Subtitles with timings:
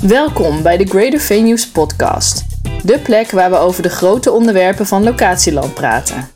[0.00, 2.44] Welkom bij de Greater Venues podcast.
[2.82, 6.30] De plek waar we over de grote onderwerpen van locatieland praten.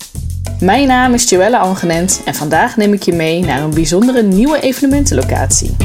[0.60, 4.60] Mijn naam is Joelle Angenent en vandaag neem ik je mee naar een bijzondere nieuwe
[4.60, 5.76] evenementenlocatie.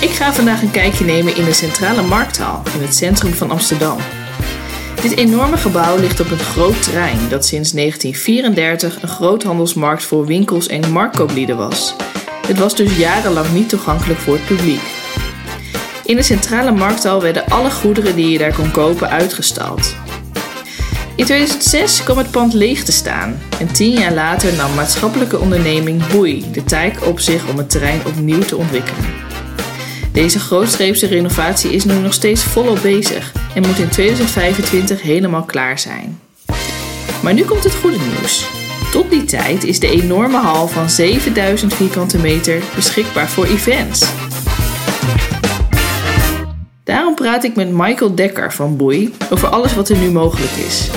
[0.00, 3.98] Ik ga vandaag een kijkje nemen in de centrale markthal in het centrum van Amsterdam.
[5.02, 10.66] Dit enorme gebouw ligt op een groot terrein dat sinds 1934 een groothandelsmarkt voor winkels
[10.66, 11.94] en marktkooplieden was.
[12.48, 14.80] Het was dus jarenlang niet toegankelijk voor het publiek.
[16.04, 19.94] In de centrale markthal werden alle goederen die je daar kon kopen uitgestald.
[21.16, 26.06] In 2006 kwam het pand leeg te staan en tien jaar later nam maatschappelijke onderneming
[26.06, 29.04] Boei de taak op zich om het terrein opnieuw te ontwikkelen.
[30.12, 35.78] Deze grootscheepse renovatie is nu nog steeds volop bezig en moet in 2025 helemaal klaar
[35.78, 36.20] zijn.
[37.22, 38.57] Maar nu komt het goede nieuws.
[38.90, 44.12] Tot die tijd is de enorme hal van 7000 vierkante meter beschikbaar voor events.
[46.84, 50.90] Daarom praat ik met Michael Dekker van Boei over alles wat er nu mogelijk is.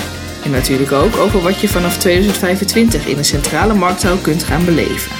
[0.44, 5.16] En natuurlijk ook over wat je vanaf 2025 in de centrale markthal kunt gaan beleven.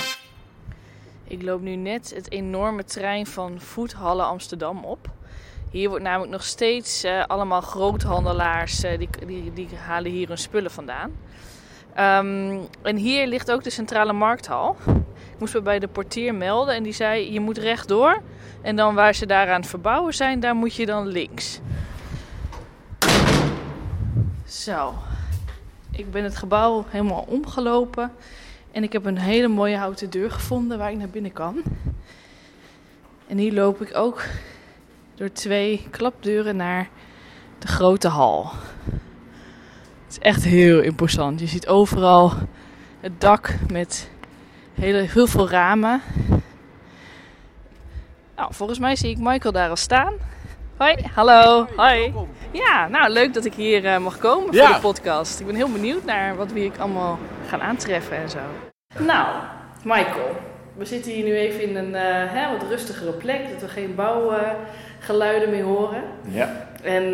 [1.29, 5.11] Ik loop nu net het enorme trein van Voethallen Amsterdam op.
[5.70, 10.39] Hier wordt namelijk nog steeds uh, allemaal groothandelaars, uh, die, die, die halen hier hun
[10.39, 11.12] spullen vandaan.
[11.98, 14.77] Um, en hier ligt ook de centrale markthal.
[15.33, 18.23] Ik moest me bij de portier melden en die zei: Je moet rechtdoor.
[18.62, 21.61] En dan waar ze daar aan het verbouwen zijn, daar moet je dan links.
[24.47, 24.95] Zo.
[25.91, 28.13] Ik ben het gebouw helemaal omgelopen.
[28.70, 31.63] En ik heb een hele mooie houten deur gevonden waar ik naar binnen kan.
[33.27, 34.25] En hier loop ik ook
[35.15, 36.89] door twee klapdeuren naar
[37.59, 38.51] de grote hal.
[40.12, 41.41] Het is echt heel imposant.
[41.41, 42.32] Je ziet overal
[43.00, 44.10] het dak met
[44.74, 46.00] hele, heel veel ramen.
[48.36, 50.14] Nou, volgens mij zie ik Michael daar al staan.
[50.77, 51.67] Hoi, hallo.
[51.77, 52.14] Hoi.
[52.51, 55.40] Ja, nou leuk dat ik hier uh, mag komen voor de podcast.
[55.40, 57.18] Ik ben heel benieuwd naar wat we hier allemaal
[57.48, 58.39] gaan aantreffen en zo.
[58.98, 59.27] Nou,
[59.84, 60.36] Michael,
[60.77, 63.95] we zitten hier nu even in een uh, hè, wat rustigere plek, dat we geen
[63.95, 66.02] bouwgeluiden uh, meer horen.
[66.28, 66.70] Ja.
[66.83, 67.13] En uh,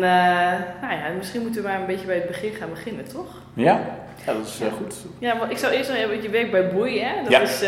[0.81, 3.41] nou ja, misschien moeten we maar een beetje bij het begin gaan beginnen, toch?
[3.53, 3.79] Ja,
[4.25, 4.95] ja dat is goed.
[5.19, 7.23] Ja, maar ik zou eerst nog even, je werkt bij Boei, hè?
[7.23, 7.39] Dat ja.
[7.39, 7.63] is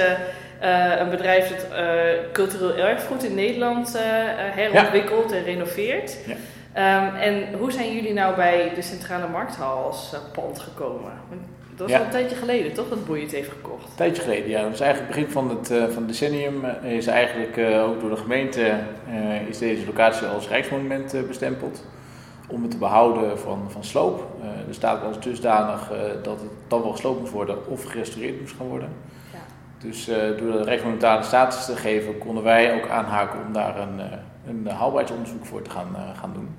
[0.99, 1.65] een bedrijf dat
[2.31, 3.97] cultureel erfgoed in Nederland
[4.53, 5.37] herontwikkelt ja.
[5.37, 6.17] en renoveert.
[6.27, 6.35] Ja.
[6.75, 11.11] Um, en hoe zijn jullie nou bij de Centrale Markthal als pand gekomen?
[11.75, 11.97] Dat was Ja.
[11.97, 12.89] al een tijdje geleden, toch?
[12.89, 13.89] Dat Boei het heeft gekocht.
[13.89, 14.61] Een tijdje geleden, ja.
[14.61, 16.65] Dat is eigenlijk begin van het, uh, van het decennium.
[16.83, 18.73] Uh, is eigenlijk uh, ook door de gemeente
[19.09, 21.85] uh, is deze locatie als rijksmonument bestempeld.
[22.47, 24.27] Om het te behouden van, van sloop.
[24.67, 25.91] er staat als dusdanig
[26.23, 28.89] dat het dan wel gesloopt moest worden of gerestaureerd moest gaan worden.
[29.33, 29.39] Ja.
[29.87, 30.05] Dus
[30.37, 34.01] door de rijksmonumentale status te geven, konden wij ook aanhaken om daar een,
[34.47, 36.49] een haalbaarheidsonderzoek voor te gaan, gaan doen.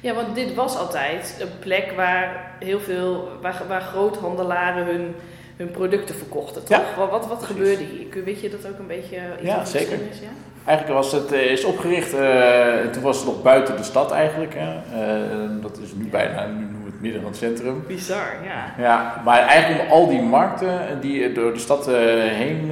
[0.00, 5.14] Ja, want dit was altijd een plek waar heel veel, waar, waar groothandelaren hun,
[5.56, 6.78] hun producten verkochten, toch?
[6.78, 8.24] Ja, wat wat, wat gebeurde hier?
[8.24, 9.16] Weet je dat ook een beetje?
[9.40, 9.86] Ja, zeker.
[9.86, 10.28] geschiedenis, Ja?
[10.66, 14.54] Eigenlijk was het is opgericht, uh, toen was het nog buiten de stad eigenlijk.
[14.56, 14.74] Hè.
[14.74, 17.84] Uh, dat is nu bijna, nu noemen we het midden van het centrum.
[17.86, 18.82] Bizar, ja.
[18.82, 22.70] Ja, maar eigenlijk om al die markten die door de stad uh, heen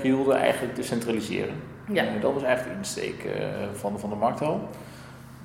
[0.00, 1.54] krielden, eigenlijk te centraliseren.
[1.92, 2.04] Ja.
[2.20, 3.24] dat was eigenlijk de insteek
[3.72, 4.68] van, van de markthal.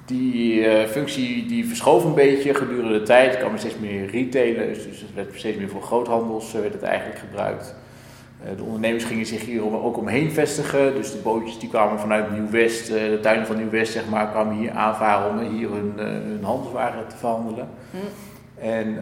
[0.05, 3.33] Die uh, functie die verschoof een beetje gedurende de tijd.
[3.33, 6.81] Er kwamen steeds meer retailers, dus het werd steeds meer voor groothandels uh, werd het
[6.81, 7.75] eigenlijk gebruikt.
[8.43, 10.95] Uh, de ondernemers gingen zich hier ook omheen vestigen.
[10.95, 14.71] Dus de bootjes die kwamen vanuit Nieuw-West, de tuinen van Nieuw-West zeg maar, kwamen hier
[14.71, 17.67] aanvaren om hier hun, hun handelswaren te verhandelen.
[17.91, 17.97] Hm.
[18.65, 18.97] En,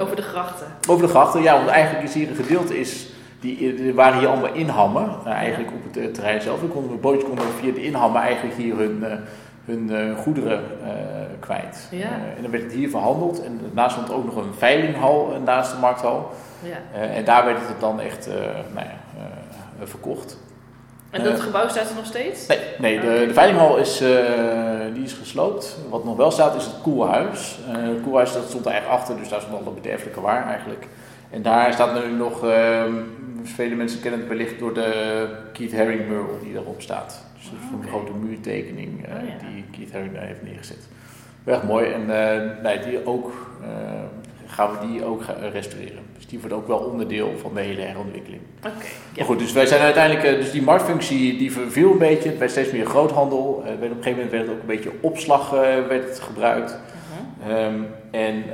[0.00, 0.66] over de grachten?
[0.88, 4.54] Over de grachten, ja, want eigenlijk is hier een gedeelte is die, waren hier allemaal
[4.54, 6.60] inhammen, eigenlijk op het terrein zelf.
[6.60, 9.04] De bootjes konden via de inhammen eigenlijk hier hun
[9.64, 10.88] hun uh, goederen uh,
[11.40, 11.88] kwijt.
[11.90, 11.98] Ja.
[11.98, 13.44] Uh, en dan werd het hier verhandeld.
[13.44, 16.32] En daarnaast stond ook nog een veilinghal naast de markthal.
[16.62, 17.00] Ja.
[17.00, 18.26] en daar werd het dan echt
[18.72, 19.24] nou ja,
[19.86, 20.38] verkocht.
[21.10, 22.46] En dat gebouw staat er nog steeds?
[22.46, 23.98] Nee, nee de, de veilinghal is,
[24.94, 25.76] die is gesloopt.
[25.90, 27.58] Wat nog wel staat is het koelhuis.
[27.66, 30.86] het koelhuis dat stond er eigenlijk achter, dus daar stond al dat bederfelijke waar eigenlijk.
[31.30, 32.94] En daar staat nu nog, ehm,
[33.54, 37.24] vele mensen kennen het wellicht door de Keith Haring mural die daarop staat.
[37.36, 37.88] Dus dat is een okay.
[37.88, 39.46] grote muurtekening uh, oh, ja.
[39.48, 40.88] die Keith Haring daar heeft neergezet.
[41.44, 43.68] Erg mooi en uh, nee, die ook, uh,
[44.46, 45.22] gaan we die ook
[45.52, 46.02] restaureren.
[46.16, 48.42] Dus die wordt ook wel onderdeel van de hele herontwikkeling.
[48.58, 48.68] Oké.
[48.68, 48.88] Okay, ja.
[49.16, 52.28] Maar goed, dus wij zijn uiteindelijk, dus die marktfunctie die verviel een beetje.
[52.28, 53.38] Het werd steeds meer groothandel.
[53.38, 55.50] op een gegeven moment werd het ook een beetje opslag
[55.88, 56.78] werd het gebruikt.
[57.42, 57.64] -huh.
[57.64, 58.44] Um, en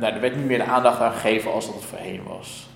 [0.00, 2.69] nou, er werd niet meer de aandacht aan gegeven als dat het voorheen was.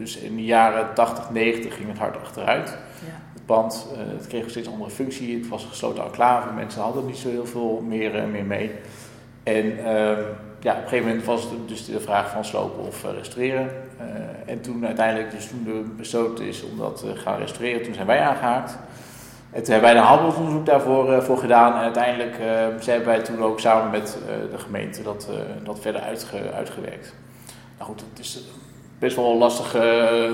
[0.00, 2.68] Dus in de jaren 80, 90 ging het hard achteruit.
[2.68, 3.12] Ja.
[3.32, 3.86] Het pand.
[3.96, 5.38] het kreeg een steeds andere functie.
[5.38, 6.52] Het was een gesloten enclave.
[6.52, 8.70] Mensen hadden niet zo heel veel meer, meer mee.
[9.42, 10.22] En ehm,
[10.60, 13.70] ja, op een gegeven moment was het dus de vraag van slopen of restaureren.
[14.46, 18.06] en toen uiteindelijk, dus toen de besloten is om dat te gaan restaureren, toen zijn
[18.06, 18.78] wij aangehaakt.
[19.50, 21.74] En toen hebben wij een handelsonderzoek daarvoor uh, voor gedaan.
[21.74, 25.28] En uiteindelijk uh, zijn wij toen ook samen met uh, de gemeente dat,
[25.62, 27.14] dat verder uitge, uitgewerkt.
[27.78, 28.44] Nou goed, het is
[29.00, 29.70] best wel een lastig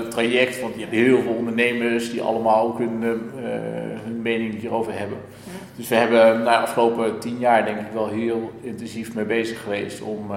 [0.09, 0.61] traject.
[0.61, 3.01] Want je hebt heel veel ondernemers die allemaal ook hun,
[4.03, 5.17] hun mening hierover hebben.
[5.75, 9.25] Dus we hebben na nou, de afgelopen tien jaar denk ik wel heel intensief mee
[9.25, 10.31] bezig geweest om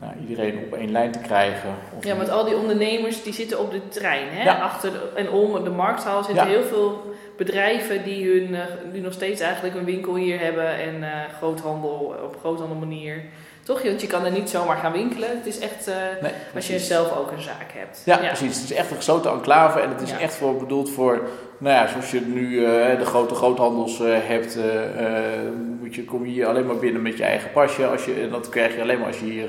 [0.00, 1.74] nou, iedereen op één lijn te krijgen.
[2.00, 4.28] ja, want al die ondernemers die zitten op de trein.
[4.28, 4.50] Hè?
[4.50, 8.56] Achter en om de markthal zitten heel veel bedrijven die, hun,
[8.92, 13.22] die nog steeds eigenlijk een winkel hier hebben en uh, groothandel op groothandelmanier.
[13.70, 13.82] Toch?
[13.82, 15.28] Want je kan er niet zomaar gaan winkelen.
[15.28, 18.02] Het is echt uh, nee, als je zelf ook een zaak hebt.
[18.04, 18.60] Ja, precies.
[18.60, 21.28] Het is echt een gesloten enclave en het is echt voor, bedoeld voor,
[21.58, 22.60] nou ja, zoals je nu
[22.98, 24.58] de grote groothandels hebt,
[25.80, 27.86] moet je, kom je hier alleen maar binnen met je eigen pasje.
[27.86, 29.48] Als je, en dat krijg je alleen maar als je hier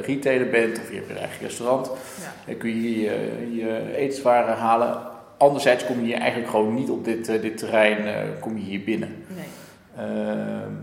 [0.00, 1.86] retailer bent of je hebt je eigen restaurant.
[1.86, 2.32] Ja.
[2.46, 3.12] Dan kun je hier
[3.52, 7.98] je etenswaren halen anderzijds kom je hier eigenlijk gewoon niet op dit, dit terrein
[8.40, 9.24] kom je hier binnen.
[9.98, 10.02] Uh,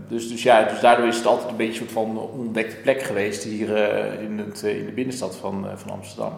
[0.08, 3.02] dus, dus ja, dus daardoor is het altijd een beetje een soort van ontdekte plek
[3.02, 3.76] geweest hier
[4.20, 6.32] in, het, in de binnenstad van, van Amsterdam.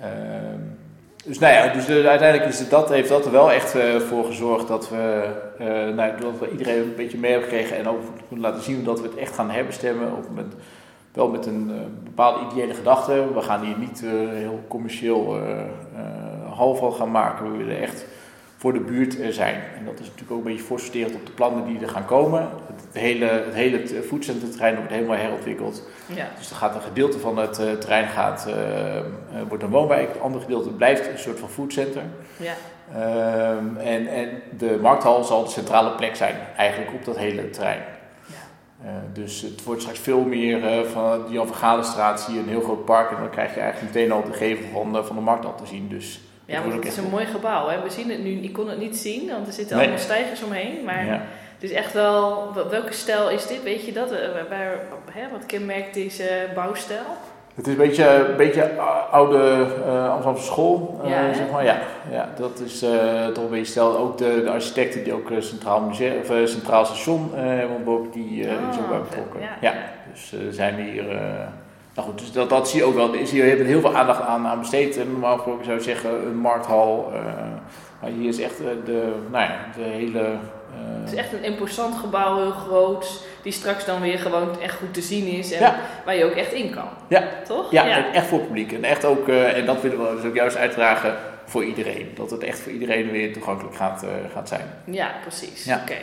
[0.00, 0.60] Ehm,
[1.24, 3.74] dus nou ja, dus uiteindelijk is het, dat, heeft dat er wel echt
[4.08, 5.28] voor gezorgd dat we,
[5.96, 9.06] nou, dat we iedereen een beetje mee hebben gekregen en ook laten zien dat we
[9.06, 10.16] het echt gaan herbestemmen.
[10.16, 10.54] Op met,
[11.12, 11.72] wel met een
[12.04, 13.34] bepaalde ideële gedachte.
[13.34, 14.00] We gaan hier niet
[14.34, 15.40] heel commercieel
[16.54, 17.52] half gaan maken.
[17.52, 18.04] We willen echt
[18.58, 19.54] voor de buurt zijn.
[19.54, 22.48] En dat is natuurlijk ook een beetje voorsorterend op de plannen die er gaan komen.
[22.66, 25.88] Het hele, het hele voedselterrein wordt helemaal herontwikkeld.
[26.06, 26.28] Ja.
[26.38, 30.08] Dus er gaat een gedeelte van het uh, terrein gaat, uh, wordt een woonwijk.
[30.08, 32.02] Het andere gedeelte blijft een soort van foodcenter.
[32.36, 32.54] Ja.
[32.94, 37.82] Ehm, en, en de markthal zal de centrale plek zijn, eigenlijk op dat hele terrein.
[38.82, 42.40] Uh, dus het wordt straks veel meer uh, van de Jan van Galenstraat zie je
[42.40, 45.16] een heel groot park en dan krijg je eigenlijk meteen al de gevel van, van
[45.16, 45.88] de markthal te zien.
[45.88, 47.68] Dus ja, want het is een mooi gebouw.
[47.68, 47.82] Hè?
[47.82, 50.84] We zien het nu, ik kon het niet zien, want er zitten allemaal stijgers omheen.
[50.84, 51.06] Maar
[51.54, 53.62] het is echt wel, welke stijl is dit?
[53.62, 54.10] Weet je dat?
[54.10, 54.78] Eh, waar,
[55.12, 57.16] hè, wat kenmerkt deze bouwstijl?
[57.54, 58.76] Het is een beetje, een beetje
[59.10, 61.64] oude uh, Amsterdamse school, uh, ja, zeg maar.
[61.64, 61.78] Ja,
[62.10, 63.98] ja dat is uh, toch een beetje stel.
[63.98, 68.50] Ook de, de architecten die ook Centraal, museum, of, Centraal Station hebben die, die oh,
[68.70, 69.40] is ook bij betrokken.
[69.40, 69.56] Ja.
[69.60, 69.74] ja.
[70.12, 71.04] dus zijn we hier
[71.98, 73.12] nou goed, dus dat, dat zie je ook wel.
[73.12, 74.96] Is hier hebben heel veel aandacht aan, aan besteed.
[74.96, 77.12] En normaal gesproken zou je zeggen een markthal.
[77.14, 77.20] Uh,
[78.00, 80.20] maar hier is echt eh, de, nou ja, de hele...
[80.20, 81.00] Uh...
[81.00, 83.22] Het is echt een imposant gebouw, heel groot.
[83.42, 85.52] Die straks dan weer gewoon echt goed te zien is.
[85.52, 85.74] En
[86.04, 86.88] waar je ook echt in kan.
[87.08, 87.24] Ja.
[87.46, 87.70] Toch?
[87.70, 88.12] Ja, ja.
[88.12, 88.72] echt voor het publiek.
[88.72, 92.10] En echt ook, en dat willen we dus ook juist uitdragen voor iedereen.
[92.14, 94.70] Dat het echt voor iedereen weer toegankelijk gaat, gaat zijn.
[94.84, 95.72] Ja, precies.
[95.82, 95.98] Oké.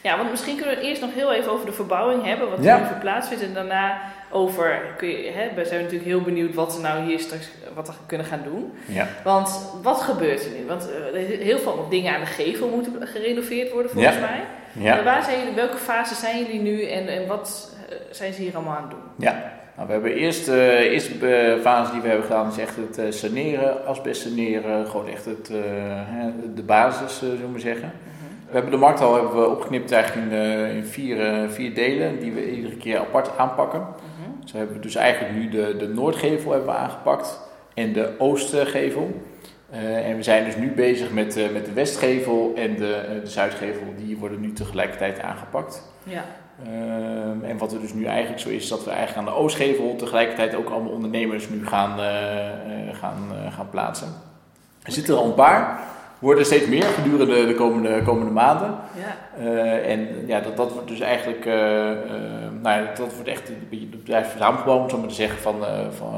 [0.00, 2.64] Ja, want misschien kunnen we het eerst nog heel even over de verbouwing hebben, wat
[2.64, 3.44] er nu verplaatst wordt.
[3.44, 4.00] En daarna
[4.36, 7.88] over, kun je, hè, we zijn natuurlijk heel benieuwd wat ze nou hier straks wat
[7.88, 8.72] we kunnen gaan doen.
[8.86, 9.08] Ja.
[9.24, 10.66] Want wat gebeurt er nu?
[10.66, 14.40] Want uh, heel veel dingen aan de gevel moeten gerenoveerd worden volgens mij.
[14.72, 15.02] Ja.
[15.02, 18.54] waar zijn jullie, welke fase zijn jullie nu en, en wat uh, zijn ze hier
[18.54, 19.00] allemaal aan het doen?
[19.16, 23.14] Ja, nou, we hebben eerst, uh, eerste fase die we hebben gedaan is echt het
[23.14, 25.46] saneren, asbest saneren, gewoon echt het,
[26.54, 27.92] de basis, zullen we zeggen.
[28.46, 30.38] We hebben de markthal hebben we opgeknipt eigenlijk in,
[30.76, 33.86] in vier, vier delen die we iedere keer apart aanpakken.
[34.46, 37.40] Zo hebben we dus eigenlijk nu de, de Noordgevel hebben we aangepakt
[37.74, 39.22] en de Oostgevel.
[39.72, 43.20] Uh, en we zijn dus nu bezig met, uh, met de Westgevel en de, uh,
[43.20, 43.94] de Zuidgevel.
[43.96, 45.82] Die worden nu tegelijkertijd aangepakt.
[46.02, 46.24] Ja.
[46.64, 49.40] Ehm, en wat er dus nu eigenlijk zo is, is dat we eigenlijk aan de
[49.40, 51.98] Oostgevel tegelijkertijd ook allemaal ondernemers nu gaan,
[52.92, 54.08] gaan, gaan plaatsen.
[54.82, 55.80] Er zitten er al een paar
[56.18, 58.74] worden steeds meer gedurende de komende, komende maanden.
[58.94, 59.44] Ja.
[59.44, 61.96] Uh, en ja, dat, dat wordt dus eigenlijk, uh, uh,
[62.62, 65.54] nou, dat wordt echt een beetje het bedrijfsverzamelgebouw, om zo maar te zeggen, van,
[65.96, 66.12] van,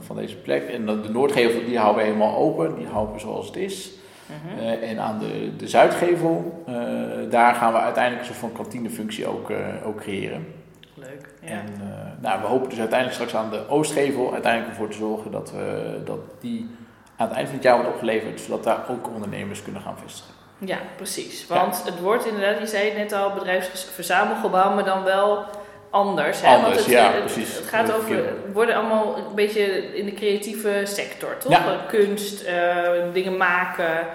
[0.00, 0.68] van deze plek.
[0.68, 3.90] En de Noordgevel, die houden we helemaal open, die houden we zoals het is.
[4.26, 4.62] -huh.
[4.62, 4.82] Mhm.
[4.82, 6.64] en aan de, de Zuidgevel,
[7.30, 9.52] daar gaan we uiteindelijk een soort van kantinefunctie ook,
[9.84, 10.46] ook creëren.
[10.94, 11.34] Leuk.
[11.40, 11.48] Ja.
[11.48, 11.64] En
[12.20, 16.00] nou, we hopen dus uiteindelijk straks aan de Oostgevel uiteindelijk ervoor te zorgen dat, we,
[16.04, 16.70] dat die
[17.22, 20.34] aan het eind van het jaar wordt opgeleverd, zodat daar ook ondernemers kunnen gaan vestigen.
[20.58, 21.46] Ja, precies.
[21.46, 25.44] Want het wordt inderdaad, je zei het net al, bedrijfsverzamelgebouw, maar dan wel
[25.90, 26.40] anders.
[26.40, 26.46] Hè?
[26.48, 27.54] Anders, Want het, ja, precies.
[27.54, 31.86] Het gaat over, worden allemaal een beetje in de creatieve sector, toch?
[31.88, 32.48] Kunst, uh,
[33.12, 34.06] dingen maken.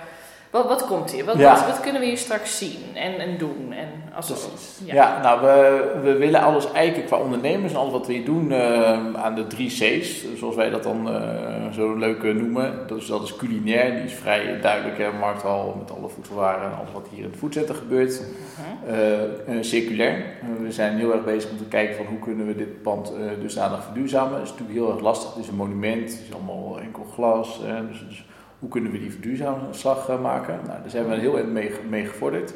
[0.49, 1.25] Wat, wat komt hier?
[1.25, 1.53] Wat, Ja.
[1.53, 3.73] wat, wat kunnen we hier straks zien en, en doen?
[3.73, 4.79] En als Precies.
[4.85, 4.93] ja.
[4.93, 8.51] Ja, nou, we, we willen alles eigenlijk qua ondernemers en alles wat we hier doen
[8.51, 12.73] eh, aan de drie C's, zoals wij dat dan eh, zo leuk eh, noemen.
[12.87, 16.91] Dus dat is culinair, die is vrij duidelijk, hè, markthal met alle voedselwaren en alles
[16.93, 18.21] wat hier in het foodcenter gebeurt.
[18.21, 19.61] Mhm.
[19.61, 20.25] Circulair.
[20.61, 23.41] We zijn heel erg bezig om te kijken van hoe kunnen we dit pand eh
[23.41, 24.31] dusdanig verduurzamen.
[24.31, 25.33] Dat is natuurlijk heel erg lastig.
[25.33, 27.59] Het is een monument, het is allemaal enkel glas.
[27.89, 28.25] dus, dus
[28.59, 30.59] hoe kunnen we die verduurzamingsslag eh, maken?
[30.65, 32.53] Nou, daar zijn we heel erg mee, mee gevorderd.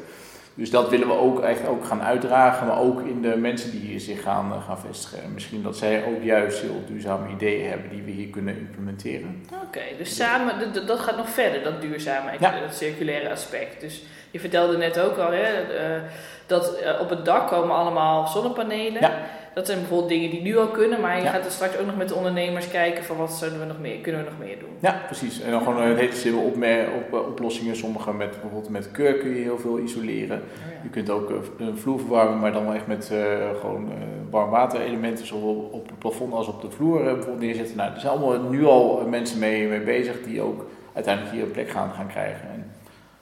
[0.54, 3.80] Dus dat willen we ook echt ook gaan uitdragen, maar ook in de mensen die
[3.80, 5.22] hier zich gaan, eh, gaan vestigen.
[5.22, 9.44] En misschien dat zij ook juist heel duurzame ideeën hebben die we hier kunnen implementeren.
[9.66, 12.60] Oké, dus samen, dat gaat nog verder, dat duurzame, Ja.
[12.60, 13.80] dat circulaire aspect.
[13.80, 16.02] Dus je vertelde net ook al hè, eh,
[16.46, 19.00] dat eh, op het dak komen allemaal zonnepanelen.
[19.00, 19.12] Ja.
[19.54, 21.30] Dat zijn bijvoorbeeld dingen die nu al kunnen, maar je Ja.
[21.30, 23.96] gaat er straks ook nog met de ondernemers kijken van wat zouden we nog meer,
[23.98, 24.68] kunnen we nog meer doen.
[24.80, 25.40] Ja, precies.
[25.40, 27.76] En dan gewoon een hele simpele op, op, oplossingen.
[27.76, 30.36] Sommige met bijvoorbeeld met keur kun je heel veel isoleren.
[30.38, 30.80] Oh ja.
[30.82, 33.18] Je kunt ook eh, een vloer verwarmen, maar dan wel echt met eh,
[33.60, 33.96] gewoon eh
[34.30, 37.76] warmwaterelementen, zowel op het plafond als op de vloer eh, bijvoorbeeld neerzetten.
[37.76, 41.44] Nou, er zijn allemaal nu al eh, mensen mee, mee bezig die ook uiteindelijk hier
[41.44, 42.48] een plek gaan, gaan krijgen.
[42.48, 42.70] En,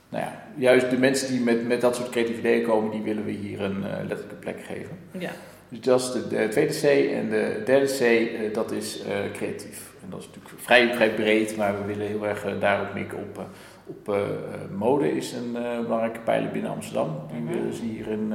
[0.08, 3.24] nou ja, juist de mensen die met, met dat soort creatieve ideeën komen, die willen
[3.24, 4.98] we hier een eh, letterlijke plek geven.
[5.10, 5.30] Ja.
[5.70, 7.12] Dus dat is de, de tweede C.
[7.14, 9.92] En de derde C, eh, dat is eh, creatief.
[10.02, 13.18] En dat is natuurlijk vrij, vrij breed, maar we willen heel erg eh, daarop mikken
[13.18, 13.44] op,
[13.86, 14.16] op
[14.78, 17.20] mode is een belangrijke pijler binnen Amsterdam.
[17.32, 17.52] Die Mhm.
[17.52, 18.32] willen ze hier in.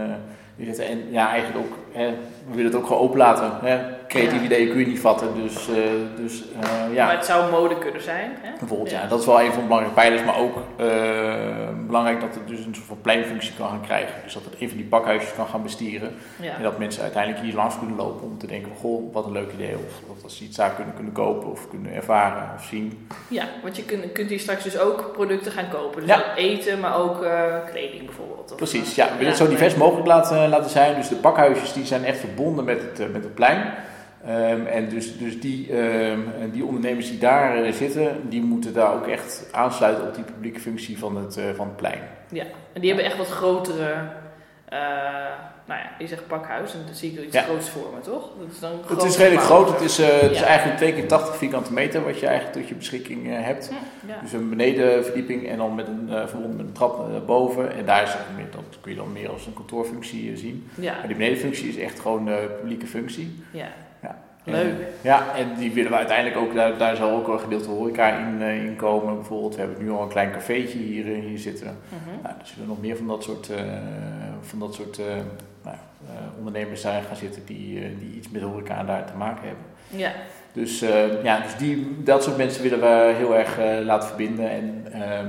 [0.58, 2.10] En ja, eigenlijk ook, hè,
[2.50, 3.52] we willen het ook gewoon openlaten.
[3.62, 3.80] Hè.
[4.08, 4.46] Creatieve Ja.
[4.46, 5.76] ideeën kun je niet vatten, dus, eh,
[6.16, 7.06] dus eh, ja.
[7.06, 8.32] Maar het zou mode kunnen zijn.
[8.42, 8.50] Hè?
[8.60, 9.02] Bijvoorbeeld, ja.
[9.02, 9.08] Ja.
[9.08, 12.66] dat is wel een van de belangrijke pijlers, maar ook eh, belangrijk dat het dus
[12.66, 14.14] een soort van pleinfunctie kan gaan krijgen.
[14.24, 16.12] Dus dat het een van die pakhuisjes kan gaan bestieren.
[16.42, 16.56] Ja.
[16.56, 19.32] En dat mensen uiteindelijk hier langs kunnen lopen om te denken van, goh, wat een
[19.32, 19.76] leuk idee.
[19.76, 23.08] Of, of dat ze iets daar kunnen, kunnen kopen of kunnen ervaren of zien.
[23.28, 26.08] ja, want je kunt, kunt hier straks dus ook producten gaan kopen.
[26.08, 27.20] Dus eten, maar ook
[27.72, 28.52] kleding bijvoorbeeld.
[28.52, 29.06] Of, Precies, ja.
[29.06, 30.96] We willen het zo divers mogelijk laten, laten zijn.
[30.96, 33.74] Dus de pakhuisjes die zijn echt verbonden met het, eh, met het plein.
[34.26, 35.72] Ehm, en dus, dus die,
[36.40, 40.24] en die ondernemers die daar eh, zitten, die moeten daar ook echt aansluiten op die
[40.24, 42.00] publieke functie van het, eh, van het plein.
[42.30, 43.94] Ja, en die hebben echt wat grotere,
[44.76, 45.34] eh,
[45.66, 47.42] nou ja, je zegt pakhuis en dan zie ik er iets Ja.
[47.42, 48.30] groots voor me, toch?
[48.40, 49.70] Dat is dan Het is redelijk groot.
[49.70, 52.68] Het is, eh, het is eigenlijk 2 keer 80 vierkante meter wat je eigenlijk tot
[52.68, 53.72] je beschikking eh, hebt.
[54.08, 54.16] Ja.
[54.22, 57.76] Dus een benedenverdieping en dan met een, verbonden met een trap naar boven.
[57.76, 60.70] En daar is het meer, dat kun je dan meer als een kantoorfunctie zien.
[60.76, 63.44] Maar die benedenfunctie is echt gewoon een publieke functie.
[64.54, 64.74] Leuk.
[65.02, 68.42] Ja, en die willen we uiteindelijk ook, daar, daar zal ook een gedeelte horeca in,
[68.42, 69.16] eh, in komen.
[69.16, 71.78] Bijvoorbeeld, we hebben nu al een klein cafeetje hier, eh, hier zitten.
[71.90, 72.22] Mhm.
[72.24, 73.62] Nou, er zullen nog meer van dat soort, eh,
[74.42, 74.98] van dat soort
[75.64, 75.76] nou,
[76.08, 79.64] eh, ondernemers daar gaan zitten die, die iets met horeca daar te maken hebben.
[79.90, 80.12] Ja,
[80.54, 80.80] Dus,
[81.24, 84.50] ja, dus die, dat soort mensen willen we heel erg laten verbinden.
[84.50, 85.28] En, ehm,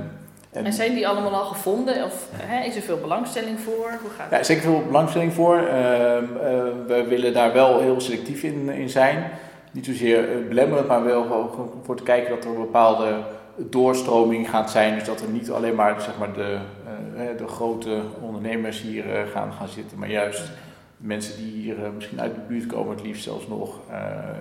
[0.57, 2.03] en, en zijn die allemaal al gevonden?
[2.03, 3.97] Of hè, is er veel belangstelling voor?
[4.01, 5.57] Hoe gaat ja, zeker veel belangstelling voor.
[5.57, 9.31] Ehm, eh, we willen daar wel heel selectief in, in zijn.
[9.77, 11.51] Niet zozeer eh, belemmerend, maar wel
[11.83, 13.15] voor te kijken dat er een bepaalde
[13.55, 14.93] doorstroming gaat zijn.
[14.93, 16.57] Dus dat er niet alleen maar, zeg maar de,
[17.17, 20.51] eh, de grote ondernemers hier eh, gaan, gaan zitten, maar juist
[20.97, 23.79] mensen die hier misschien uit de buurt komen, het liefst zelfs nog,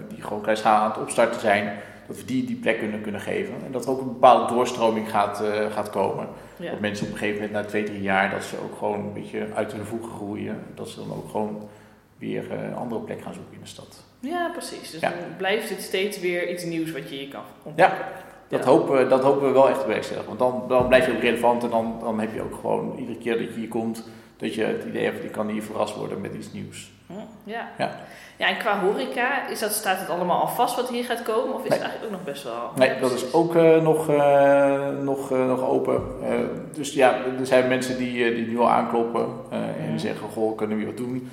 [0.08, 1.72] die gewoon kleinschalig aan het opstarten zijn,
[2.06, 3.54] dat we die die plek kunnen, kunnen geven.
[3.66, 6.28] En dat er ook een bepaalde doorstroming gaat, eh, gaat komen.
[6.56, 6.70] Ja.
[6.70, 9.12] Dat mensen op een gegeven moment na twee, drie jaar, dat ze ook gewoon een
[9.12, 10.62] beetje uit hun voegen groeien.
[10.74, 11.68] Dat ze dan ook gewoon
[12.18, 14.04] weer eh, een andere plek gaan zoeken in de stad.
[14.20, 14.90] ja, precies.
[14.90, 15.08] Dus Ja.
[15.10, 17.96] dan blijft het steeds weer iets nieuws wat je hier kan ontdekken.
[18.48, 18.70] Dat, Ja.
[18.70, 20.36] hopen, we- dat hopen we wel echt te bewerkstelligen.
[20.36, 23.18] Want dan, dan blijf je ook relevant en dan, dan heb je ook gewoon iedere
[23.18, 24.04] keer dat je hier komt,
[24.36, 26.90] dat je het idee hebt, ik kan hier verrast worden met iets nieuws.
[27.06, 27.12] Hm,
[27.44, 27.68] Ja.
[27.78, 27.90] Ja.
[28.36, 31.54] ja, en qua horeca, is dat, staat het allemaal al vast wat hier gaat komen?
[31.54, 31.78] Of is Nee.
[31.78, 32.70] het eigenlijk ook nog best wel...
[32.76, 36.02] Nee, Ja, dat is ook eh, nog, eh, nog, eh, nog open.
[36.72, 39.26] Dus ja, er zijn mensen die, die nu al aankloppen
[39.90, 41.30] en zeggen, goh, kunnen we hier wat doen?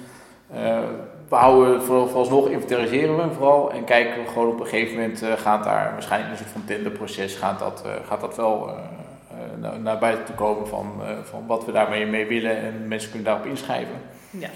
[1.30, 5.22] We houden voor, vooralsnog, inventariseren we vooral en kijken we gewoon op een gegeven moment
[5.36, 8.70] gaat daar waarschijnlijk een soort van tenderproces, gaat dat, gaat dat wel
[9.84, 13.27] naar, buiten toe komen van, eh, van wat we daarmee mee willen en mensen kunnen
[13.27, 13.96] daarop inschrijven.
[14.29, 14.50] Ja,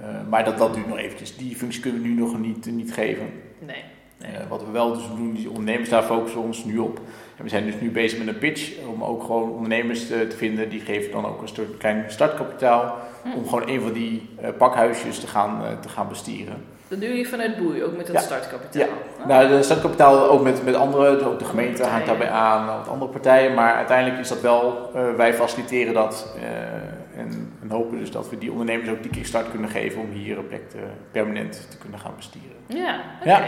[0.00, 1.36] Eh, maar dat, dat duurt nog eventjes.
[1.36, 3.26] Die functie kunnen we nu nog niet, niet geven.
[3.58, 3.82] nee.
[4.18, 7.00] Eh, wat we wel dus doen, die ondernemers daar focussen we ons nu op.
[7.36, 10.36] En we zijn dus nu bezig met een pitch om ook gewoon ondernemers te, te
[10.36, 10.68] vinden.
[10.68, 13.32] Die geven dan ook een soort klein startkapitaal Hm.
[13.36, 16.64] om gewoon een van die eh, pakhuisjes te gaan, eh, te gaan bestieren.
[16.94, 18.20] Dat doe je vanuit Boei, ook met dat Ja.
[18.22, 18.82] startkapitaal.
[18.82, 18.88] Ja.
[19.20, 22.88] Oh, Nou, de startkapitaal ook met, met andere, ook de gemeente hangt daarbij aan, wat
[22.88, 23.54] andere partijen.
[23.54, 28.30] Maar uiteindelijk is dat wel, eh, wij faciliteren dat eh, en, en hopen dus dat
[28.30, 30.78] we die ondernemers ook die kickstart kunnen geven om hier een plek te,
[31.10, 32.56] permanent te kunnen gaan bestieren.
[32.66, 33.28] Ja, oké.
[33.30, 33.42] Ja.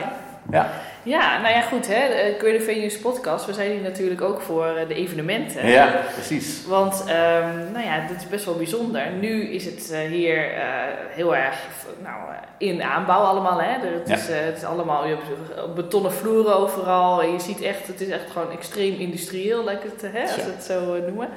[0.50, 0.70] Ja.
[1.02, 2.08] Ja, nou ja, goed, hè.
[2.38, 5.68] De Venus podcast, we zijn hier natuurlijk ook voor de evenementen.
[5.68, 6.66] Ja, precies.
[6.66, 9.12] Want, um, nou ja, dit is best wel bijzonder.
[9.20, 10.62] Nu is het hier uh,
[11.10, 11.56] heel erg
[12.02, 12.16] nou,
[12.58, 13.88] in aanbouw allemaal, hè.
[13.88, 17.22] Het, is, uh, het is allemaal, je hebt betonnen vloeren overal.
[17.22, 20.52] En je ziet echt, het is echt gewoon extreem industrieel, lijkt het, hè, als we
[20.54, 21.28] het zo noemen.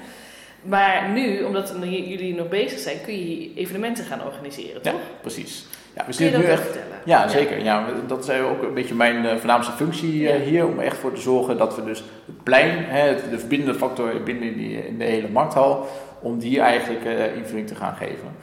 [0.62, 4.94] Maar nu, omdat jullie nog bezig zijn, kun je evenementen gaan organiseren, toch?
[4.94, 5.66] Ja, precies.
[5.96, 6.98] Ja, we Kun je dat nu echt, vertellen?
[7.06, 7.64] Ja, zeker.
[7.64, 10.68] Ja, dat is ook een beetje mijn uh, voornaamste functie uh, hier.
[10.68, 14.44] Om echt voor te zorgen dat we dus het plein, hè, de verbindende factor binnen
[14.44, 15.88] in, die, in de hele markthal,
[16.20, 18.36] om die eigenlijk uh, invulling te gaan geven.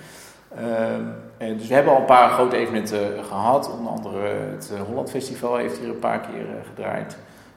[0.56, 1.02] Ehm,
[1.38, 3.70] en dus we hebben al een paar grote evenementen gehad.
[3.78, 4.20] Onder andere
[4.50, 7.16] het Holland Festival heeft hier een paar keer gedraaid.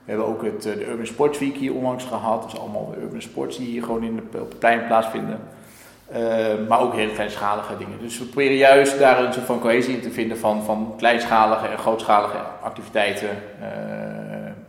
[0.10, 2.44] We hebben ook het, de Urban Sports Week hier onlangs gehad.
[2.44, 5.39] Dus allemaal de urban sports die hier gewoon in de, op het plein plaatsvinden.
[6.13, 8.00] Uh, maar ook hele kleinschalige dingen.
[8.01, 11.68] Dus we proberen juist daar een soort van cohesie in te vinden van, van kleinschalige
[11.68, 13.68] en grootschalige activiteiten uh,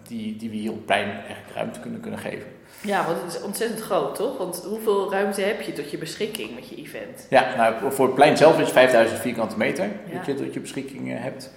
[0.02, 2.46] die, die we hier op het plein echt ruimte kunnen, kunnen geven.
[2.80, 4.38] Ja, want het is ontzettend groot, toch?
[4.38, 7.26] Want hoeveel ruimte heb je tot je beschikking met je event?
[7.30, 10.16] Ja, nou, voor het plein zelf is het 5000 vierkante meter ja.
[10.16, 11.50] dat je tot je beschikking hebt.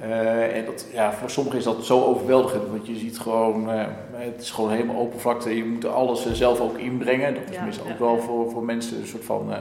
[0.00, 3.84] Uh, en dat, ja, voor sommigen is dat zo overweldigend, want je ziet gewoon, uh,
[4.12, 5.56] het is gewoon helemaal open vlakte.
[5.56, 7.34] Je moet alles uh, zelf ook inbrengen.
[7.34, 9.54] Dat is ja, meestal ook wel voor, voor mensen een soort van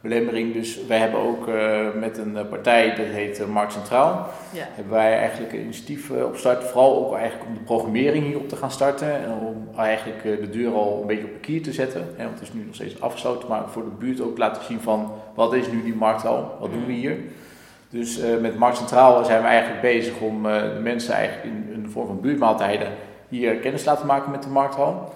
[0.00, 0.52] belemmering.
[0.52, 1.46] Dus wij hebben ook
[1.94, 4.68] met een partij, dat heet Markt Centraal, ja.
[4.72, 6.64] hebben wij eigenlijk een initiatief opgestart.
[6.64, 9.12] Vooral ook eigenlijk om de programmering hierop te gaan starten.
[9.22, 12.08] En om eigenlijk de deur al een beetje op de kier te zetten.
[12.16, 14.80] Hè, want het is nu nog steeds afgesloten, maar voor de buurt ook laten zien
[14.80, 17.16] van wat is nu die markthal, wat doen we hier.
[17.92, 21.72] Dus uh, met Markt Centraal zijn we eigenlijk bezig om uh, de mensen eigenlijk in,
[21.72, 22.88] in, de vorm van buurtmaaltijden
[23.28, 25.14] hier kennis te laten maken met de markthal.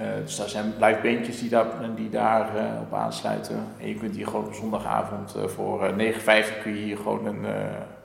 [0.00, 1.66] Uh, dus daar zijn live beentjes die daar,
[1.96, 2.48] die daar
[2.80, 3.56] op aansluiten.
[3.80, 7.44] En je kunt hier gewoon op zondagavond voor 9,50 kun je hier gewoon een,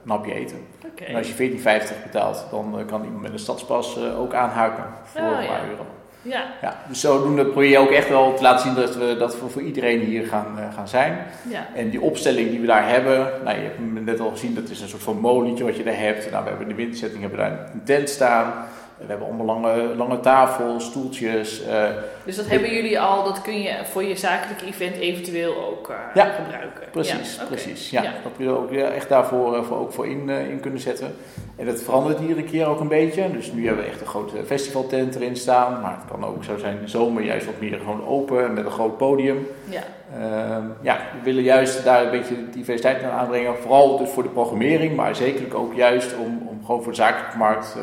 [0.04, 0.56] een hapje eten.
[0.92, 1.08] Okay.
[1.08, 5.28] En als je 14,50 betaalt, dan kan iemand met een stadspas ook aanhaken voor oh,
[5.28, 5.68] een paar ja.
[5.68, 5.84] euro.
[6.22, 6.44] Ja.
[6.62, 6.76] ja.
[6.88, 9.62] Dus zodoende probeer je ook echt wel te laten zien dat we, dat we voor
[9.62, 11.26] iedereen hier gaan, uh, gaan zijn.
[11.48, 11.66] Ja.
[11.74, 14.80] En die opstelling die we daar hebben, nou, je hebt net al gezien, dat is
[14.80, 16.30] een soort van molentje wat je daar hebt.
[16.30, 18.52] Nou, we hebben in de winterzetting hebben we daar een tent staan.
[19.02, 21.66] We hebben allemaal lange, lange tafels, stoeltjes.
[21.66, 21.84] Uh,
[22.24, 25.96] dus dat hebben jullie al, dat kun je voor je zakelijke event eventueel ook uh,
[26.14, 26.82] ja, gebruiken?
[26.90, 27.46] Precies, ja, okay.
[27.46, 27.90] precies.
[27.90, 28.12] Ja, ja.
[28.22, 31.14] Dat we er ook echt daarvoor uh, voor, ook voor in, in kunnen zetten.
[31.56, 33.30] En dat verandert iedere keer ook een beetje.
[33.32, 35.80] Dus nu hebben we echt een grote festivaltent erin staan.
[35.80, 38.64] Maar het kan ook zo zijn in de zomer juist wat meer gewoon open met
[38.64, 39.46] een groot podium.
[39.68, 39.82] Ja.
[40.14, 43.56] Ehm, ja, we willen juist daar een beetje diversiteit aan aanbrengen.
[43.56, 47.36] Vooral dus voor de programmering, maar zeker ook juist om, om gewoon voor de zakelijke
[47.36, 47.76] markt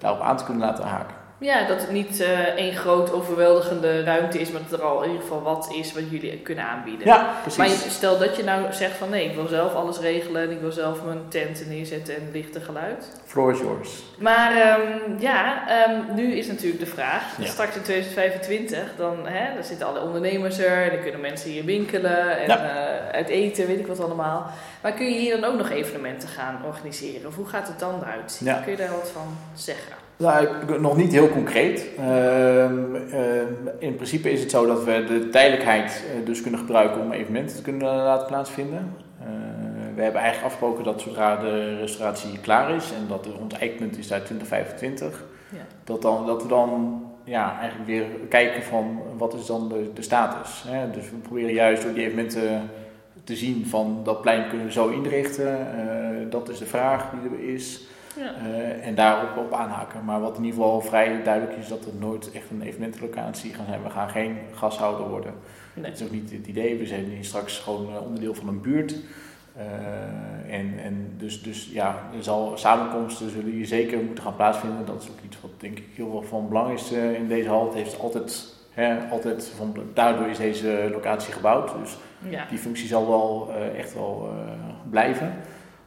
[0.00, 1.19] daarop aan te kunnen laten haken.
[1.40, 5.10] Ja, dat het niet uh, één groot overweldigende ruimte is, maar dat er al in
[5.10, 7.06] ieder geval wat is wat jullie kunnen aanbieden.
[7.06, 7.58] Ja, precies.
[7.58, 10.60] Maar stel dat je nou zegt van nee, ik wil zelf alles regelen en ik
[10.60, 13.20] wil zelf mijn tenten neerzetten en lichte geluid.
[13.24, 14.02] Floor is yours.
[14.18, 17.46] Maar um, ja, um, nu is natuurlijk de vraag, ja.
[17.46, 21.64] straks in 2025, dan, hè, dan zitten alle ondernemers er en dan kunnen mensen hier
[21.64, 22.64] winkelen en ja.
[22.64, 24.50] uh, uit eten, weet ik wat allemaal.
[24.82, 27.26] Maar kun je hier dan ook nog evenementen gaan organiseren?
[27.26, 28.62] Of hoe gaat het dan eruit zien?
[28.62, 29.99] Kun je daar wat van zeggen?
[30.20, 30.48] Nou,
[30.80, 31.86] nog niet heel concreet.
[31.98, 32.70] Uh, uh,
[33.78, 37.56] in principe is het zo dat we de tijdelijkheid uh, dus kunnen gebruiken om evenementen
[37.56, 38.92] te kunnen laten plaatsvinden.
[39.20, 39.26] Eh,
[39.94, 44.12] we hebben eigenlijk afgesproken dat zodra de restauratie klaar is en dat de onteikend is
[44.12, 45.58] uit 2025, ja.
[45.84, 50.02] dat, dan, dat we dan ja, eigenlijk weer kijken van wat is dan de, de
[50.02, 50.64] status.
[50.66, 50.90] Hè?
[50.90, 52.70] Dus we proberen juist door die evenementen
[53.24, 55.66] te zien van dat plein kunnen we zo inrichten.
[56.30, 57.88] dat is de vraag die er is.
[58.16, 58.34] Ja.
[58.46, 60.04] Uh, en daarop op aanhaken.
[60.04, 63.66] Maar wat in ieder geval vrij duidelijk is, dat het nooit echt een evenementlocatie gaan
[63.66, 63.82] zijn.
[63.82, 65.34] We gaan geen gashouder worden.
[65.74, 65.84] Nee.
[65.84, 66.78] Dat is ook niet het idee.
[66.78, 68.96] We zijn hier straks gewoon onderdeel van een buurt.
[69.56, 74.86] Uh, en, en dus, dus ja, er zal samenkomsten zullen hier zeker moeten gaan plaatsvinden.
[74.86, 77.48] Dat is ook iets wat denk ik heel veel van belang is uh, in deze
[77.48, 77.64] hal.
[77.64, 81.72] Het heeft altijd, hè, altijd van, daardoor is deze locatie gebouwd.
[81.80, 81.96] Dus
[82.28, 82.46] ja.
[82.48, 84.30] die functie zal wel echt wel
[84.90, 85.32] blijven.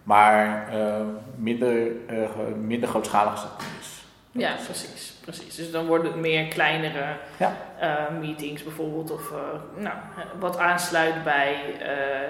[0.04, 0.96] Maar uh,
[1.36, 2.30] minder, uh,
[2.62, 4.04] minder grootschalig als het is.
[4.32, 5.56] Ja, precies, precies.
[5.56, 7.56] Dus dan worden het meer kleinere ja.
[7.82, 9.12] uh, meetings bijvoorbeeld.
[9.12, 9.34] Of
[9.76, 9.96] nou,
[10.40, 11.56] wat aansluit bij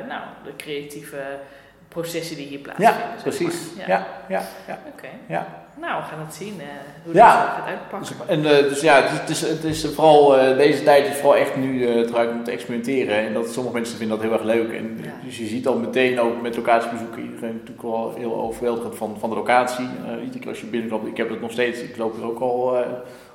[0.08, 1.40] nou, de creatieve
[1.88, 3.00] processen die hier plaatsvinden.
[3.00, 3.70] Ja, precies.
[3.78, 4.42] Ja, ja, ja.
[4.68, 4.80] ja.
[4.88, 4.96] Oké.
[4.96, 5.12] Okay.
[5.28, 5.63] Ja.
[5.76, 6.64] Nou, we gaan het zien uh,
[7.04, 7.42] hoe ja.
[7.42, 8.18] dat gaat uitpakken.
[8.18, 11.36] Dus, en, uh, dus ja, het is, het is, vooral uh, deze tijd is vooral
[11.36, 13.18] echt nu het om te experimenteren.
[13.18, 14.72] En dat sommige mensen vinden dat heel erg leuk.
[14.72, 15.12] En, ja.
[15.26, 19.30] Dus je ziet al meteen ook met locatiebezoeken iedereen natuurlijk wel heel overweldigend van, van
[19.30, 19.88] de locatie.
[20.22, 22.78] iedere keer als je binnenkomt, ik heb het nog steeds, ik loop er ook al,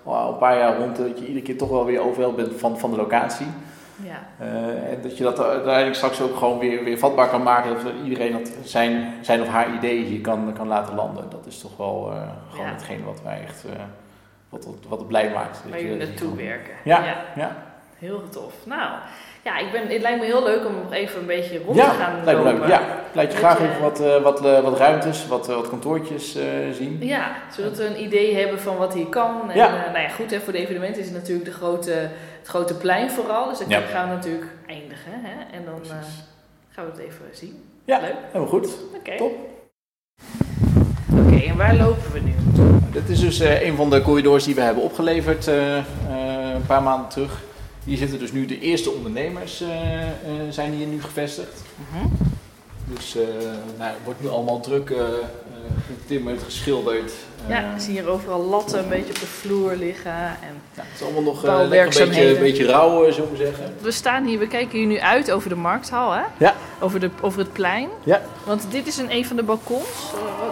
[0.05, 2.79] al een paar jaar rond, dat je iedere keer toch wel weer overweldigd bent van,
[2.79, 3.46] van de locatie.
[4.04, 4.26] Ja.
[4.38, 7.74] Eh, en dat je dat uiteindelijk straks ook gewoon weer, weer vatbaar kan maken.
[7.74, 11.24] Dat iedereen dat zijn, zijn of haar ideeën hier kan, kan laten landen.
[11.30, 12.72] Dat is toch wel eh, gewoon Ja.
[12.72, 13.80] hetgeen wat wij echt eh,
[14.48, 15.62] wat, wat, het blij maakt.
[15.70, 16.72] Waar je- jullie naartoe werken.
[16.84, 17.02] Ja,
[17.37, 17.56] ja.
[17.98, 18.52] Heel tof.
[18.64, 18.90] Nou,
[19.44, 21.82] ja, ik ben, het lijkt me heel leuk om nog even een beetje rond te
[21.84, 22.61] gaan lijkt me lopen.
[22.61, 22.68] leuk.
[22.68, 22.80] Ja,
[23.12, 26.37] laat je graag even wat, wat, wat ruimtes, wat, wat kantoortjes
[26.72, 26.98] zien.
[27.00, 29.50] Ja, zodat we een idee hebben van wat hier kan.
[29.50, 29.70] En Ja.
[29.70, 32.08] nou ja, goed, hè, voor de evenementen is het natuurlijk de grote,
[32.38, 33.48] het grote plein vooral.
[33.48, 33.81] Dus daar Ja.
[33.87, 35.12] gaan we natuurlijk eindigen.
[35.12, 35.57] Hè?
[35.57, 35.96] En dan eh,
[36.70, 37.62] gaan we het even zien.
[37.85, 38.14] Ja, Leuk.
[38.27, 38.68] helemaal goed.
[38.94, 39.16] Oké.
[39.16, 39.33] Top.
[41.27, 42.33] Oké, en waar lopen we nu?
[42.92, 45.77] Dit is dus eh, een van de corridors die we hebben opgeleverd eh,
[46.55, 47.42] een paar maanden terug.
[47.85, 49.62] Hier zitten dus nu de eerste ondernemers
[50.51, 51.62] zijn hier nu gevestigd.
[51.92, 52.07] Mhm.
[52.94, 53.22] Dus eh
[53.79, 55.05] nou, het wordt nu allemaal druk eh, eh,
[55.87, 57.12] getimmerd, geschilderd.
[57.46, 60.12] Eh, Ja, ik zie hier overal latten een beetje op de vloer liggen.
[60.16, 63.74] En ja, het is allemaal nog lekker een beetje, een beetje rauw, zullen we zeggen.
[63.81, 66.22] we staan hier, we kijken hier nu uit over de markthal, hè?
[66.38, 66.55] Ja.
[66.81, 67.88] Over, de, over het plein.
[68.05, 68.22] Ja.
[68.44, 69.88] Want dit is een, een van de balkons.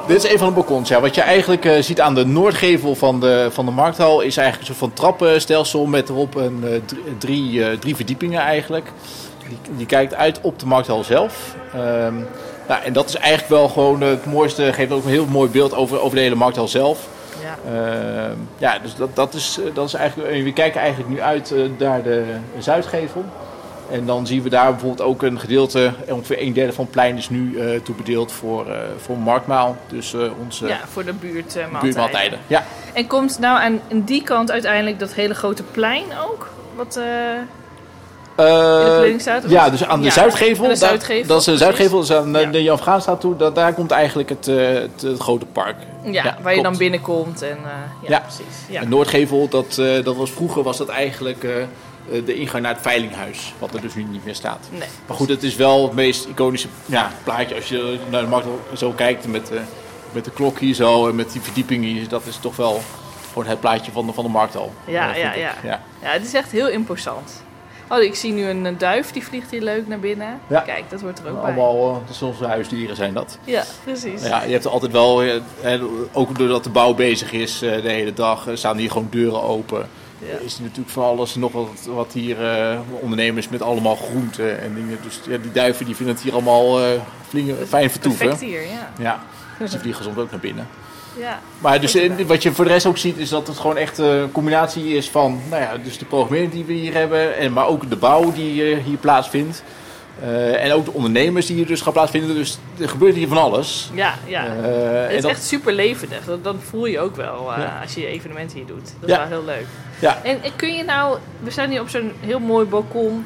[0.07, 0.89] Dit is een van de balkons.
[0.89, 1.01] Ja.
[1.01, 4.75] Wat je eigenlijk ziet aan de noordgevel van de, van de markthal is eigenlijk een
[4.75, 6.83] soort van trappenstelsel met erop een,
[7.19, 8.93] drie, drie verdiepingen eigenlijk.
[9.49, 11.55] Die, die kijkt uit op de markthal zelf.
[11.75, 12.15] Ehm,
[12.69, 15.75] nou, en dat is eigenlijk wel gewoon het mooiste, geeft ook een heel mooi beeld
[15.75, 17.09] over, over de hele markthal zelf.
[17.43, 17.73] Ja.
[17.73, 21.21] Ehm, ja, dus dat, dat, is, eh, dat is eigenlijk, en we kijken eigenlijk nu
[21.21, 22.25] uit eh, naar de
[22.59, 23.25] zuidgevel.
[23.91, 27.17] En dan zien we daar bijvoorbeeld ook een gedeelte, ongeveer een derde van het plein
[27.17, 29.77] is nu eh toebedeeld voor, eh voor marktmaal.
[29.89, 31.81] Dus eh, onze ja, voor de buurtmaaltijden.
[31.81, 32.39] buurtmaaltijden.
[32.47, 36.49] Ja, En komt nou aan aan die kant uiteindelijk dat hele grote plein ook?
[36.75, 37.01] Wat,
[38.37, 40.65] Of ja, dus aan de Ja, Zuidgevel.
[40.65, 41.57] aan de daar- Zuidgevel, dat is de.
[41.57, 42.47] Zuidgevel, dus aan de, Ja.
[42.51, 43.37] de Jan Vraanstraat toe.
[43.37, 45.77] Dat, daar komt eigenlijk het, eh, het, het grote park.
[46.05, 47.43] Ja, Ja, waar je dan binnenkomt.
[47.43, 48.57] En, eh, ja, precies.
[48.69, 48.81] Ja.
[48.81, 51.41] En Noordgevel, dat, dat was vroeger was dat eigenlijk
[52.25, 53.55] de ingang naar het Veilinghuis.
[53.59, 54.69] Wat er dus nu niet meer staat.
[54.71, 54.89] Nee.
[55.07, 58.47] Maar goed, het is wel het meest iconische ja, plaatje als je naar de markt
[58.77, 59.27] zo kijkt.
[59.27, 59.61] Met, de
[60.13, 62.09] met de klok hier zo en met die verdiepingen hier.
[62.09, 62.81] Dat is toch wel
[63.33, 64.73] gewoon het plaatje van de, van de markt al.
[64.85, 65.55] Ja, ja, ja.
[65.63, 65.81] ja.
[66.03, 67.43] Ja, het is echt heel imposant.
[67.91, 70.41] Oh, ik zie nu een, een duif, die vliegt hier leuk naar binnen.
[70.47, 70.61] Ja.
[70.61, 71.45] Kijk, dat hoort er ook bij.
[71.45, 73.39] Allemaal, eh, zijn onze huisdieren zijn dat.
[73.45, 74.23] Ja, precies.
[74.23, 75.35] Ja, je hebt er altijd wel, eh,
[75.75, 79.09] eh, ook doordat de bouw bezig is eh, de hele dag, eh, staan hier gewoon
[79.11, 79.89] deuren open.
[80.19, 80.33] Ja.
[80.33, 84.75] Er is natuurlijk van alles nog wat, wat hier eh, ondernemers met allemaal groenten en
[84.75, 84.99] dingen.
[85.03, 88.29] Dus ja, die duiven die vinden het hier allemaal eh flink, fijn vertoeven.
[88.29, 88.93] Perfect hier, ja.
[88.99, 89.21] Ja,
[89.59, 90.69] dus die vliegen soms ook naar binnen.
[91.19, 91.41] Ja.
[91.59, 93.99] Maar dus, eh, wat je voor de rest ook ziet, is dat het gewoon echt
[93.99, 97.53] eh, een combinatie is van nou ja, dus de programmering die we hier hebben, en,
[97.53, 99.63] maar ook de bouw die eh, hier plaatsvindt.
[100.61, 102.35] En ook de ondernemers die hier dus gaan plaatsvinden.
[102.35, 103.91] Dus er gebeurt hier van alles.
[103.95, 104.43] Ja, ja.
[104.45, 106.25] Het is dat- echt super levendig.
[106.25, 107.79] Dat, dat voel je ook wel Ja.
[107.83, 108.93] als je je evenementen hier doet.
[109.01, 109.23] Dat Ja.
[109.23, 109.67] is wel heel leuk.
[109.99, 110.21] Ja.
[110.23, 113.25] En, en kun je nou, we staan hier op zo'n heel mooi balkon.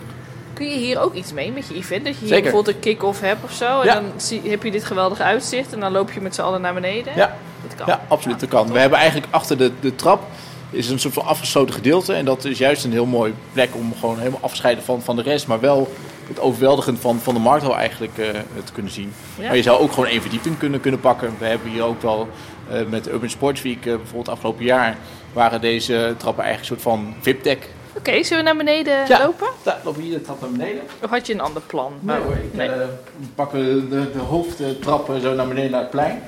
[0.52, 2.04] Kun je hier ook iets mee met je event?
[2.04, 2.42] Dat je hier Zeker.
[2.42, 3.80] bijvoorbeeld een kick-off hebt of zo.
[3.80, 3.94] En Ja.
[3.94, 5.72] dan zie, heb je dit geweldige uitzicht.
[5.72, 7.12] En dan loop je met z'n allen naar beneden.
[7.16, 7.36] Ja.
[7.84, 7.94] Kan.
[7.94, 8.72] Ja, absoluut, dat kan.
[8.72, 10.22] We hebben eigenlijk achter de, de trap
[10.70, 12.12] is een soort van afgesloten gedeelte.
[12.12, 15.22] En dat is juist een heel mooie plek om gewoon helemaal afgescheiden van, van de
[15.22, 15.46] rest.
[15.46, 15.88] Maar wel
[16.28, 18.26] het overweldigend van, van de markthal eigenlijk eh,
[18.64, 19.12] te kunnen zien.
[19.38, 19.46] Ja.
[19.46, 21.34] Maar je zou ook gewoon één verdieping kunnen, kunnen pakken.
[21.38, 22.28] We hebben hier ook wel
[22.70, 24.96] eh, met Urban Sports Week, eh, bijvoorbeeld afgelopen jaar,
[25.32, 27.68] waren deze trappen eigenlijk een soort van VIP-deck.
[27.96, 29.18] Oké, zullen we naar beneden Ja.
[29.22, 29.48] lopen?
[29.62, 30.82] Daar lopen we hier de trap naar beneden.
[31.02, 31.92] Of had je een ander plan?
[32.00, 32.68] Nee hoor, ik, Nee.
[32.68, 32.86] we
[33.34, 36.22] pakken de, de hoofdtrappen zo naar beneden naar het plein.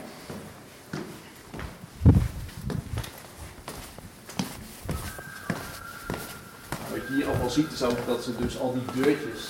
[6.91, 9.49] Wat je hier allemaal ziet is ook dat ze dus al die deurtjes,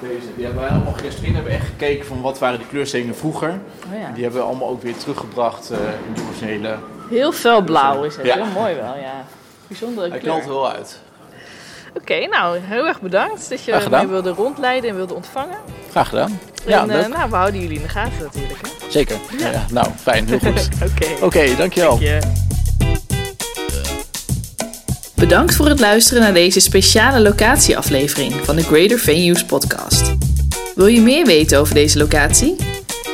[0.00, 3.50] deze, die hebben wij allemaal gerestaureerd, hebben echt gekeken van wat waren die kleurstellingen vroeger.
[3.92, 4.10] Oh ja.
[4.14, 6.76] Die hebben we allemaal ook weer teruggebracht eh, in de originele.
[7.10, 8.26] Heel fel blauw is het.
[8.26, 8.34] Ja.
[8.34, 9.24] Heel mooi wel, ja.
[9.66, 10.32] Bijzondere Hij kleur.
[10.32, 11.00] knalt er wel uit.
[11.94, 15.58] Oké, nou, heel erg bedankt dat je mij wilde rondleiden en wilde ontvangen.
[15.90, 16.38] Graag gedaan.
[16.66, 18.58] Ja, en eh, nou, we houden jullie in de gaten natuurlijk.
[18.62, 18.90] Hè?
[18.90, 19.16] Zeker.
[19.38, 19.64] Ja.
[19.70, 20.68] Nou, fijn, heel goed.
[20.90, 21.24] Oké.
[21.24, 22.00] Oké, dankjewel.
[22.00, 22.18] Je.
[25.22, 30.14] Bedankt voor het luisteren naar deze speciale locatieaflevering van de Greater Venues podcast.
[30.74, 32.56] Wil je meer weten over deze locatie?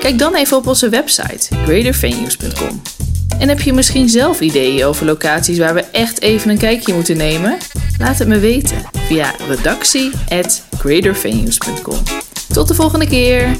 [0.00, 2.82] Kijk dan even op onze website greatervenues.com.
[3.38, 7.16] En heb je misschien zelf ideeën over locaties waar we echt even een kijkje moeten
[7.16, 7.56] nemen?
[7.98, 12.02] Laat het me weten via redactie@greatervenues.com.
[12.52, 13.56] Tot de volgende keer!